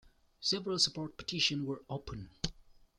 [0.39, 2.29] Several support petitions were opened.